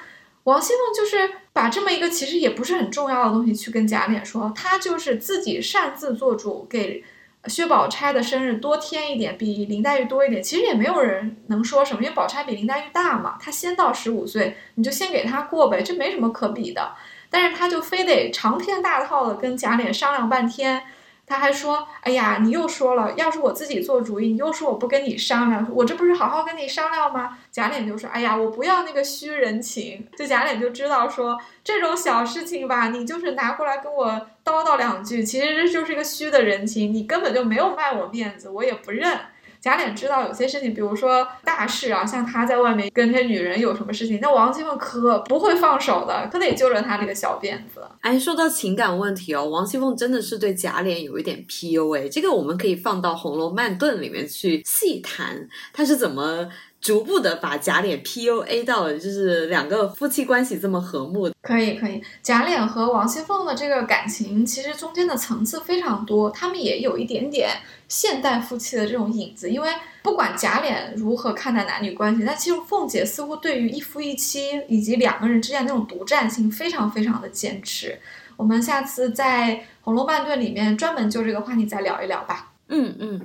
[0.45, 7.05] 王熙凤就是把这么一个其实也不是很重要的东西去跟贾琏说，他就是自己擅自做主，给
[7.47, 10.43] 薛宝钗的生日多添一点，比林黛玉多一点。
[10.43, 16.93] 其实也没有人能说什么，因为宝钗比林黛玉大嘛，她先到十五岁，你就先给她过呗，这没什么可比的。
[17.29, 20.83] 但是她就非得长篇大套的跟贾琏商量半天。
[21.27, 34.09] 他还说：“哎呀，你又说了，要是我自己做主意，你又说我不跟你商量，我这不是好好跟你商量吗？”贾琏就说：“哎呀，我不要那个虚人情。”就贾琏就知道说这种小事情吧，你就是拿过来跟我
[34.45, 39.19] 叨叨两句，其实这就是一个虚的人情，你根本就没有卖我面子，我也不认。
[39.63, 47.81] 贾琏知道有些事情，比如说大事啊，像他在外面跟那女人有什么事情，那王熙凤可不会放手的，可得揪着他这个小辫子。
[48.01, 56.49] 哎，说到情感问题哦，王熙凤真的是对贾琏有一点 PUA，这个我们可以放到《红楼梦顿》里面去细谈，他是怎么。
[56.83, 61.31] 逐步的把贾琏 PUA 到了，就是两个夫妻关系这么和睦。
[61.41, 67.51] 可以可以，贾琏和王熙凤的这个感情，其实中间的层次非常多，他们也有一点点
[67.87, 69.49] 现代夫妻的这种影子。
[69.49, 69.71] 因为
[70.03, 77.97] 不管贾琏如何看待男女关系，但其实凤姐似乎对于一夫一妻以及两个人之间那种独占性非常非常的坚持。
[78.37, 82.51] 我们下次在《红楼梦》里面专门就这个话题再聊一聊吧。
[82.67, 83.21] 嗯嗯。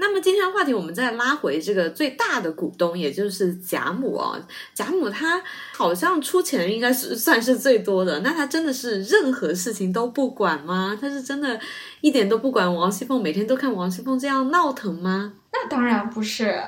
[0.00, 4.40] 那么今天的话题，我们再拉回这个最大的股东，也就是贾母啊。
[4.74, 5.42] 贾母她
[5.76, 10.98] 好像出钱应该是算是最多的，那她真的是任何事情都不管吗？
[10.98, 11.60] 她是真的
[12.00, 15.34] 一点都不管王熙凤，每天都看王熙凤这样闹腾吗？
[15.52, 16.62] 那当然不是，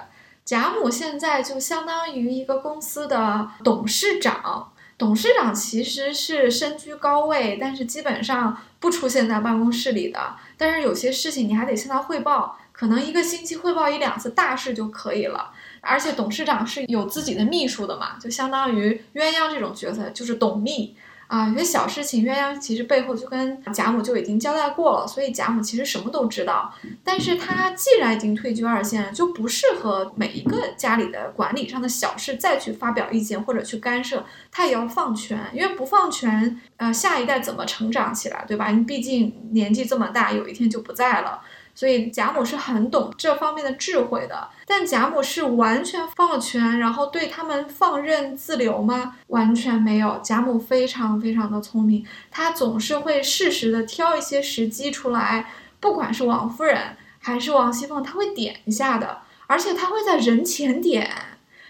[0.44, 12.58] 贾母现在就相当于一个公司的董事长，董事长其实是身居高位，但是基本上不出现在办公室里的，但是有些事情你还得向他汇报。
[12.82, 20.96] 可能一个星期汇报一两次大事就可以了，而且董事长是有自己的秘书的嘛，就相当于鸳鸯这种角色，就是董秘
[21.28, 21.48] 啊。
[21.48, 26.74] 有些小事情，鸳鸯其实背后就跟贾母就已经交代过了，所以贾母其实什么都知道。
[27.04, 38.70] 但是他既然已经退居二线，就不适合每一个家里的管理上的小事再去发表意见或者去干涉，他也要放权，因为不放权，呃，下一代怎么成长起来，对吧？
[38.70, 41.42] 你毕竟年纪这么大，有一天就不在了。
[41.74, 49.16] 所以贾母是很懂这方面的智慧的，但贾母是完全放权，然后对他们放任自流吗？
[49.28, 50.20] 完全没有。
[50.22, 61.10] 贾母非常非常的聪明，她总是会适时的挑一些时机出来，不管是王夫人还是王熙凤，她会点一下的，而且她会在人前点，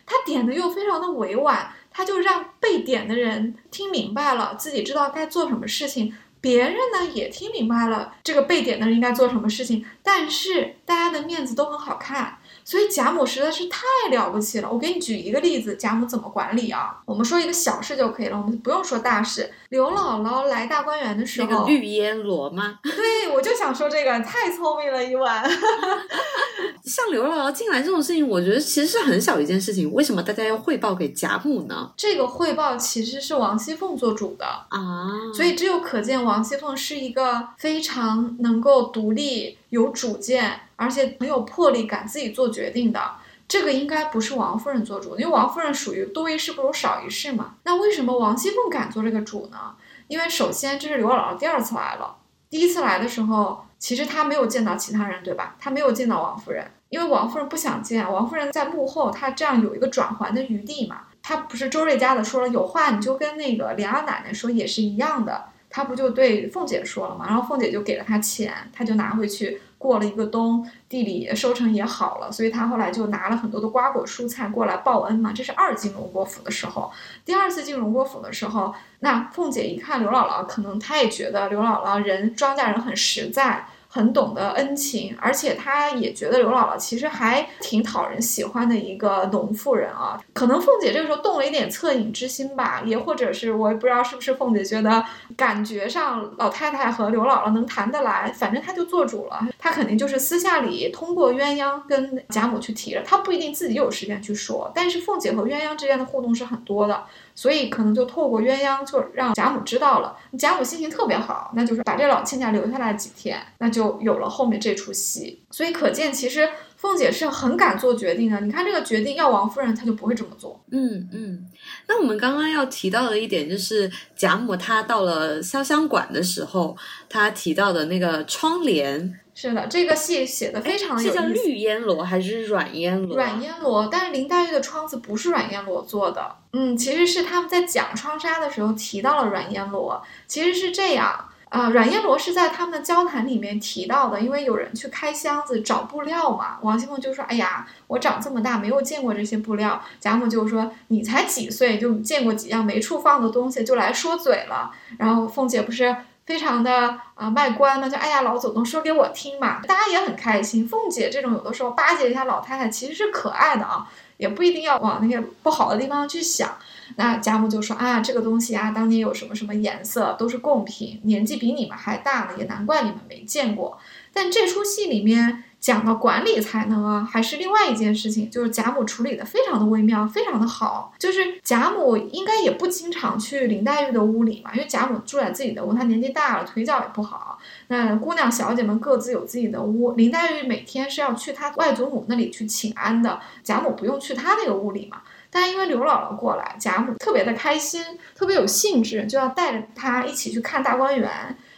[0.04, 6.14] 她点的又非常的委婉，她就让被点的人听明白了，自己知道该做什么事情。
[6.42, 12.38] 别人呢也听明白了这个被点的人应该做什么事情，但是大家的面子都很好看。
[12.64, 14.68] 所以贾母实在是太了不起了。
[14.70, 16.98] 我给你举一个例子，贾母怎么管理啊？
[17.04, 19.52] 我们说一个小事就可以了，我们不用说大事。
[19.70, 22.78] 刘姥姥来大观园的时候，那个绿烟罗吗？
[22.84, 25.42] 对，我就想说这个，太聪明了，一晚。
[26.84, 31.90] 像刘姥姥进来这种事情，我觉得其实是很小一件事情，为什么大家要汇报给贾母呢？
[31.96, 40.60] 这个汇报其实是王熙凤做主的啊，所以这就可见王熙凤是一个非常能够独立、有主见。
[40.82, 43.00] 而且很有魄力，敢自己做决定的，
[43.46, 47.54] 这个应该不是王夫人做主，因为王夫人属于多一事不如少一事嘛。
[47.64, 49.74] 那为什么王熙凤敢做这个主呢？
[50.08, 52.16] 因为首先这是刘姥姥第二次来了，
[52.50, 55.56] 第一次来的时候，其实她没有见到其他人，对吧？
[55.58, 58.10] 她没有见到王夫人，因为王夫人不想见。
[58.12, 61.02] 王夫人在幕后，她这样有一个转圜的余地嘛。
[61.22, 65.44] 她不是周瑞家的说了，有话你就跟那个莲二奶奶说，也是一样的。
[65.72, 69.60] 他不就对凤姐说了嘛，然后凤姐就给了他钱，他就拿回去。
[69.82, 75.32] 过了一个冬，地里收成也好了，所以他后来就拿了很多的瓜果蔬菜过来报恩嘛。
[75.34, 76.92] 这是二进荣国府的时候，
[77.24, 83.66] 第二次进荣国府的时候，那凤姐一看刘姥姥，可能她也觉得刘姥姥人庄稼人很实在。
[83.94, 90.18] 很懂得恩情，而且她也觉得刘姥姥其实还挺讨人喜欢的一个农妇人啊。
[90.32, 95.04] 可能凤姐这个时候动了一点恻隐之心吧，也或者是我也不知道是不是凤姐觉得
[95.36, 99.46] 感觉上老太太和刘姥姥能谈得来，反正她就做主了。
[99.58, 107.04] 她肯定就是私下里通过鸳鸯跟贾母去提了，她不一定自己有时间去说，但是凤姐和鸳鸯之间的互动是很多的。
[107.34, 110.16] 所以可能就透过鸳鸯，就让贾母知道了。
[110.38, 115.42] 贾母心情特别好，那就是把这老亲家留下来几天，那就有了后面这出戏。
[115.50, 118.40] 所以可见，其实凤姐是很敢做决定的。
[118.40, 120.62] 你看这个决定要王夫人，她就不会这么做。
[120.70, 121.46] 嗯嗯。
[121.86, 126.76] 那我们刚刚要提到的一点就是，贾母她到了潇湘馆的时候，
[127.08, 129.18] 她提到的那个窗帘。
[129.34, 131.08] 是的，这个戏写的非常有意思。
[131.08, 133.16] 是叫绿烟罗还是软烟罗？
[133.16, 136.36] 软烟罗，但是林黛玉的窗子不是软烟罗做的。
[136.52, 140.02] 嗯，其实是他们在讲窗纱的时候提到了软烟罗。
[140.26, 146.58] 其实是这样啊，软烟罗是在他们的交谈里面提到的，因为有人去开箱子找布料嘛。
[146.60, 155.96] 王熙凤就说：“哎呀，我长这么大没有见过这些布料。”贾母就说：“你才几岁就见过几样没处放的东西，就来说嘴了。”然后凤姐不是。
[156.24, 160.66] 非常的啊卖关嘛，就哎呀老祖宗说给我听嘛，大家也很开心。
[160.66, 166.56] 凤姐这种有的时候巴结一下老太太，其实是可爱的啊，也不一定要往那些不好的地方去想。
[166.96, 173.78] 那贾母就说啊，这个东西啊，当年有什么什么颜色，都是贡品，年纪比你们还大呢，也难怪你们没见过。
[174.12, 175.44] 但这出戏里面。
[175.62, 180.92] 讲到管理才能啊，还是另外一件事情，就是贾母处理的非常的微妙，非常的好。
[180.98, 187.38] 就是贾母应该也不经常去林黛玉的屋里嘛，因为贾母住在自己的屋，她年纪大了，腿脚也不好。
[187.68, 195.02] 那姑娘小姐们各自有自己的屋，林黛玉每天是要去她外祖母那里去请安的，贾母不用去她那个屋里嘛。
[195.30, 197.80] 但因为刘姥姥过来，贾母特别的开心，
[198.14, 201.08] 特别有兴致，就要带着她一起去看大观园。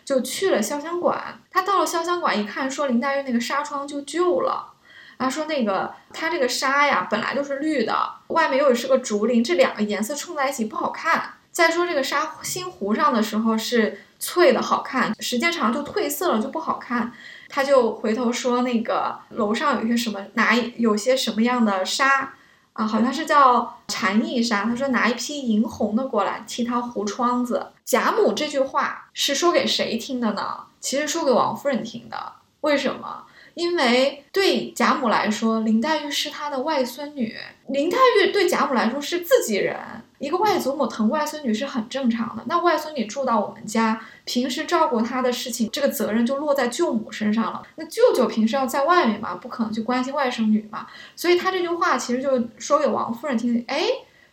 [0.04, 4.72] 就去了潇湘馆，他到了潇湘馆一看，说林黛玉那个纱窗就旧了，
[5.16, 7.96] 然后说那个他这个纱呀本来就是绿的，
[8.28, 11.34] 外面又是个竹林，这两个颜色冲在一起不好看。
[11.50, 17.12] 再说这个纱新糊上的时候是翠的好看，时间长就褪色了就不好看。
[17.48, 22.34] 他就回头说那个楼上有一些什么拿有些什么样的纱。
[22.74, 24.64] 啊，好像是叫禅意纱。
[24.64, 27.68] 他说拿一批银红的过来替他糊窗子。
[27.84, 30.58] 贾母这句话是说给谁听的呢？
[30.80, 32.32] 其实说给王夫人听的。
[32.60, 33.24] 为什么？
[33.54, 37.36] 因为对贾母来说，林黛玉是她的外孙女。
[37.68, 39.76] 林黛玉对贾母来说是自己人。
[40.24, 42.42] 一个外祖母疼外孙女是很正常的。
[42.46, 47.62] 那外孙女住到我们家，平时照顾她的事情，这个责任就落在舅母身上了。
[47.74, 50.86] 那舅舅平时要在外面嘛，不可能去关心外甥女嘛。
[51.14, 53.62] 所以他这句话其实就说给王夫人听。
[53.68, 53.84] 哎，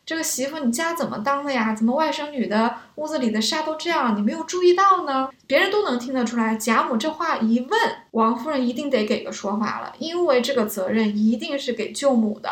[0.06, 1.76] 这个媳妇你家怎么当的呀？
[1.76, 5.30] 怎么外甥女的屋子里的纱都这样，你没有注意到呢？
[5.46, 6.56] 别人都能听得出来。
[6.56, 7.80] 贾母这话一问，
[8.12, 12.50] 王夫人一定得给个说法了，因为这个责任一定是给舅母的。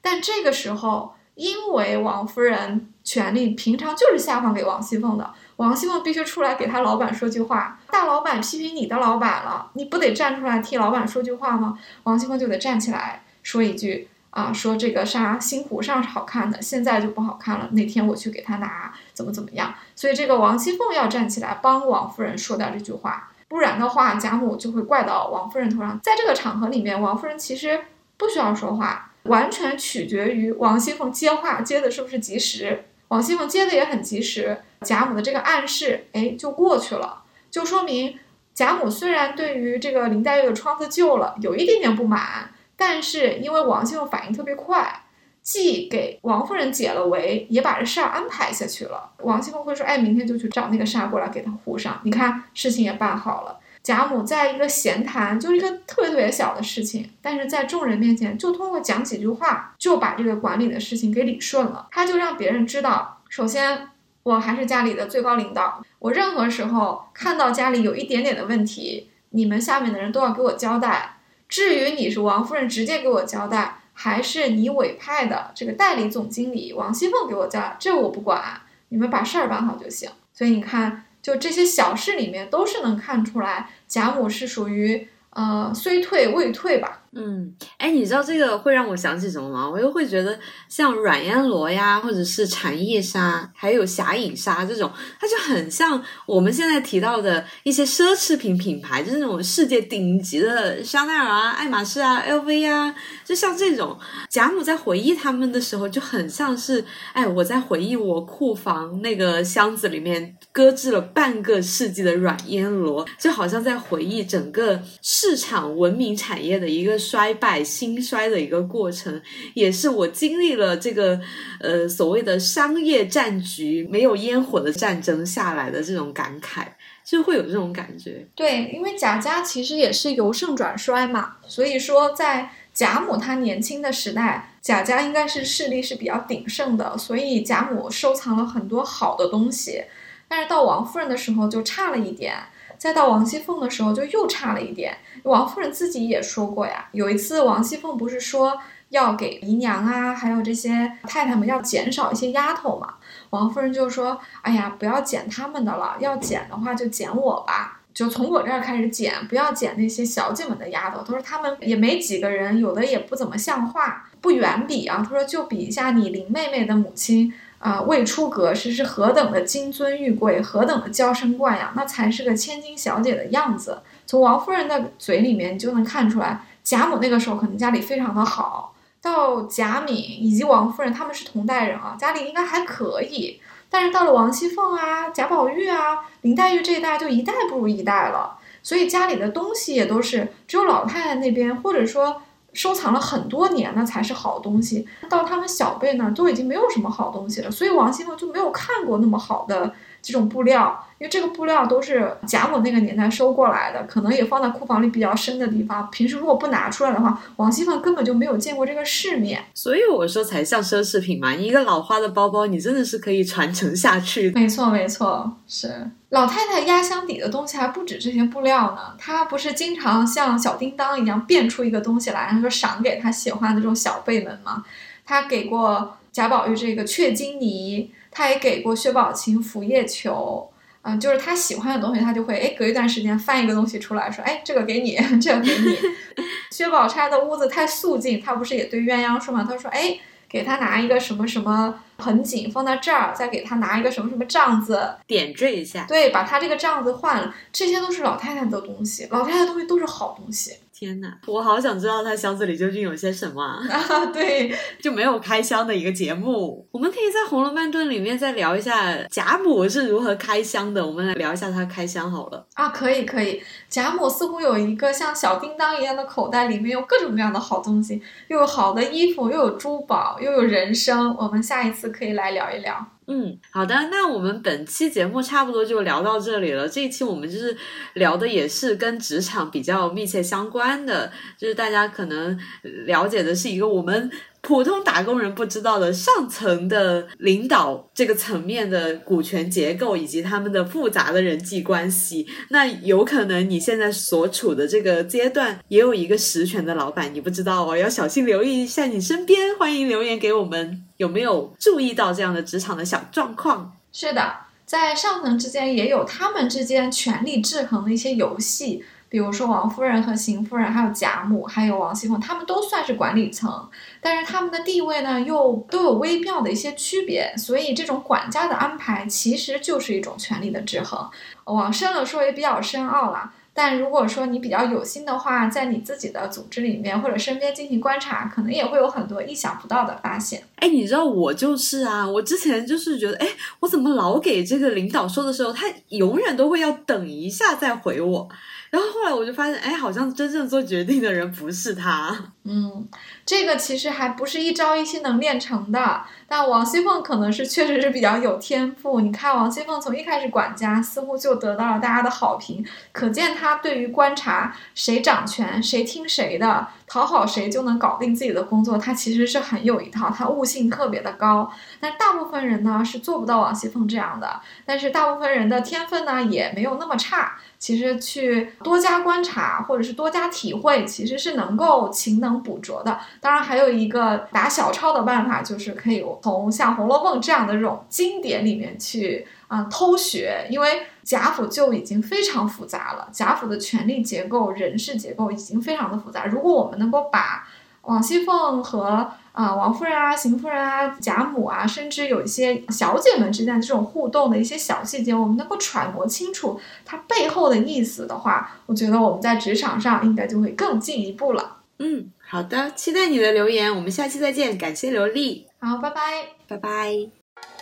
[0.00, 1.15] 但这个时候。
[1.36, 7.78] 因为王夫人权力平常就是下放给王熙凤的，王熙凤必须出来给他老板说句话。
[7.90, 11.78] 大老板批评你的老板了，你不得站出来替老板说句话吗？
[12.04, 17.68] 王熙凤就得站起来说一句啊，说这个纱新湖上是好看的，现在就不好看了。
[17.72, 19.74] 那天我去给他拿，怎么怎么样？
[19.94, 26.00] 所以这个王熙凤要站起来帮王夫人说掉这句话，不然的话贾母就会怪到王夫人头上。
[26.02, 27.80] 在这个场合里面，王夫人其实
[28.16, 29.05] 不需要说话。
[29.28, 32.84] 完全取决于王熙凤接话接的是不是及时。
[33.08, 38.18] 王熙凤接的也很及时，贾母的这个暗示，哎，就过去了，就说明
[38.52, 45.04] 贾母虽然对于这个林黛玉的窗子旧了有一点点不满，但是因为王熙凤反应特别快，
[45.40, 49.12] 既给王夫人解了围，也把这事儿安排下去了。
[49.18, 53.60] 王熙凤会说，哎，明天就去找那个纱过来给她糊上，你看事情也办好了。
[53.86, 61.86] 贾母在一个闲谈，就是一个特别特别小的事情，但是在众人面前，就通过讲几句话，就把这个管理的事情给理顺了。
[61.92, 63.90] 他就让别人知道，首先
[64.24, 71.18] 我还是家里的最高领导，我任何时候看到家里有一点点的问题，你们下面的人都要给我交代。
[71.48, 78.42] 至于你是王夫人直接给我交代，还是你委派的这个代理总经理王熙凤给我交代，这我不管，
[78.88, 80.10] 你们把事儿办好就行。
[80.32, 81.04] 所以你看。
[81.22, 87.05] 就这些小事里面都是能看出来贾母是属于呃虽退未退吧。
[87.18, 89.66] 嗯，哎，你知道这个会让我想起什么吗？
[89.66, 103.98] 我又会觉得像软烟罗呀，或者是蝉翼纱，还有霞影纱这种，它就很像我们现在提到的一些奢侈品品牌，就是那种世界顶级的香奈儿啊、爱马仕啊、LV 啊，就像这种。
[104.28, 106.84] 贾母在回忆他们的时候，就很像是，
[107.14, 117.00] 哎，我在回忆我库房那个箱子里面搁置了半个世纪的软烟罗，就好像在回忆整个市场文明产业的一个。
[117.06, 119.22] 衰败兴衰的一个过程，
[119.54, 121.20] 也是我经历了这个
[121.60, 126.66] 呃所谓的商业战局没有烟火的战争下来的这种感慨，
[127.04, 128.26] 就会有这种感觉。
[128.34, 139.84] 对，因为贾家其实也是由盛转衰嘛，所以说在贾母她年轻的时代，贾家应该是势力是比较鼎盛的，所以贾母收藏了很多好的东西。
[140.28, 142.34] 但是到王夫人的时候就差了一点。
[142.78, 144.96] 再到王熙凤的时候，就又差了一点。
[145.24, 148.58] 王夫人自己也说过呀，有一次王熙凤不是说
[148.90, 152.94] 要给姨娘啊，还有这些太太们要减少一些丫头嘛？
[153.30, 164.98] 王夫人就说：“哎呀，不要减他们的了，要减的话就减我吧，就从我这儿开始减，不要减那些小姐们的丫头。”她说他们也没几个人，有的也不怎么像话，不远比啊。
[165.02, 167.32] 她说就比一下你林妹妹的母亲。
[167.58, 173.78] 啊，未出阁时是何等的金尊玉贵，何等的娇生惯养，那才是个千金小姐的样子。
[174.06, 178.74] 从王夫人的嘴里面就能看出来，贾母那个时候可能家里非常的好。
[179.00, 183.40] 到贾敏以及王夫人，他们是同代人啊，家里应该还可以。
[183.70, 188.38] 但是到了王熙凤啊、贾宝玉啊、林黛玉这一代，就一代不如一代了。
[188.62, 192.22] 所以家里的东西也都是只有老太太那边，或者说。
[192.56, 199.70] 收藏了很多年那才是好东西，到他们小辈那，都已经没有什么好东西了，所以王熙凤就没有看过那么好的
[200.06, 200.82] 这种布料。
[200.98, 205.86] 因为这个布料都是贾母那个年代收过来的，可能也放在库房里比较深的地方。
[205.90, 209.44] 平时如果不拿出来的话，王熙凤根本就没有见过这个世面。
[209.52, 214.30] 所以我说才像奢侈品嘛，一个老花的包包，你真的是可以传承下去。
[214.30, 218.94] 没错，没错，是老太太压箱底的东西还不止这些布料呢。
[218.98, 224.64] 她不是经常像小叮当一样变出一个东西来，她说赏给她喜欢的这种小辈们吗？
[225.04, 230.50] 她给过贾宝玉这个雀金泥，她也给过薛宝琴拂叶球。
[230.88, 235.76] 嗯，就是他喜欢的东西，他就会哎，隔一段时间翻一个东西出来说，哎，这个给你， 这个给你。
[236.52, 239.44] 薛宝钗的屋子太素净，他不是也对鸳鸯说嘛？
[239.46, 239.98] 他说，哎，
[240.28, 245.84] 给他拿一个什么什么盆景放在这儿，再给他拿一个什么什么帐子点缀一下。
[245.88, 250.52] 对，把他这个帐子换了，这些都是老太太的东西，老太太东西都是好东西。
[250.78, 254.04] 天哪，我好想知道他箱子里究竟有些什么啊！
[254.12, 256.68] 对，就没有开箱的一个节目。
[256.70, 260.86] 我们可以在《红楼梦》顿里面再聊一下贾母是如何开箱的。
[260.86, 262.46] 我们来聊一下她开箱好了。
[262.52, 263.42] 啊，可以可以。
[263.70, 271.08] 贾母似乎有一个像小叮当一样的口袋，里面有各种各样的好东西，又有好的衣服，又有珠宝，又有人参。
[271.16, 272.86] 我们下一次可以来聊一聊。
[273.06, 276.68] 嗯，好的，那我们本期节目差不多就聊到这里了。
[276.68, 277.56] 这一期我们就是
[277.94, 284.10] 聊的也是跟职场比较密切相关的，就是大家可能了解的是一个我们。
[284.46, 299.56] 普通打工人不知道的上层的领导这个层面的股权结构以及他们的复杂的人际关系，那有可能你现在所处的这个阶段也有一个实权的老板，你不知道哦，要小心留意一下你身边。
[299.58, 303.72] 欢迎留言给我们，有没有注意到这样的职场的小状况？
[303.92, 304.32] 是的，
[304.64, 308.84] 在上层之间也有他们之间权力制衡的一些游戏。
[309.16, 313.66] 比如说王夫人和邢夫人，还有贾母，还有王熙凤，他们都算是管理层，
[313.98, 321.08] 但是他们的地位呢，又都有微妙的一些区别，所以这种管家的安排其实就是一种权力的制衡。
[321.44, 330.42] 往深了说也比较深奥了，但如果说你比较有心的话，在你自己的组织里面或者身边进行观察，可能也会有很多意想不到的发现。
[330.56, 333.26] 哎，你知道我就是啊，我之前就是觉得，哎，
[333.60, 338.28] 我怎么老给这个领导说的时候，他永远都会要等一下再回我。
[338.68, 342.14] 然后后来我就发现，哎，好像真正做决定的人不是他。
[342.44, 342.86] 嗯，
[343.26, 346.02] 这个其实还不是一朝一夕能练成的。
[346.28, 349.00] 但王熙凤可能是确实是比较有天赋。
[349.00, 361.48] 你看王熙凤从一开始管家，似乎就得到了大家的好评，可见她对于观察谁掌权、谁听谁的、讨好谁就能搞定自己的工作，她其实是很有一套，她悟性特别的高。
[361.78, 367.38] 但大部分人呢是做不到王熙凤这样的，但是大部分人的天分呢也没有那么差。
[367.58, 372.98] 其实去多加观察或者是多加体会，其实是能够勤能补拙的。
[373.20, 386.26] 当然，还有一个打小抄的办法，就是可以从像《红楼梦》这样的这种经典里面去啊、偷学，因为贾府就已经非常复杂了，贾府的权力结构、人事结构已经非常的复杂。
[386.26, 387.46] 如果我们能够把
[387.82, 401.58] 王熙凤和啊、王夫人啊、邢夫人啊、贾母啊，甚至有一些小姐们之间的这种互动的一些小细节，我们能够揣摩清楚它背后的意思的话，我觉得我们在职场上应该就会更进一步了。
[401.80, 406.00] 嗯，好的，期待你的留言，我们下期再见，感谢刘丽，好，拜拜。
[406.48, 406.94] 拜拜。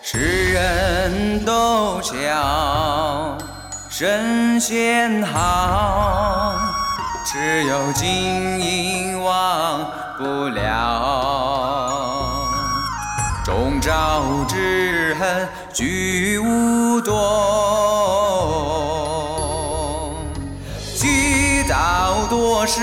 [0.01, 3.37] 世人都晓
[3.91, 6.57] 神仙好，
[7.27, 8.07] 只有金
[8.61, 10.64] 银忘不了。
[13.45, 17.12] 终朝之恨举无多，
[20.97, 22.81] 积道多时